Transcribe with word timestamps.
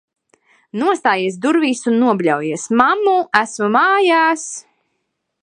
Nostājies 0.83 1.37
durvīs 1.43 1.83
un 1.91 1.99
nobļaujies: 2.05 2.65
"Mammu, 2.81 3.15
esmu 3.43 3.71
mājās!" 3.77 4.49